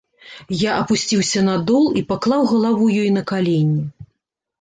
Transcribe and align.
Я 0.59 0.71
апусціўся 0.85 1.43
на 1.49 1.57
дол 1.69 1.85
і 2.01 2.03
паклаў 2.11 2.47
галаву 2.53 2.87
ёй 3.03 3.13
на 3.19 3.23
калені. 3.33 3.85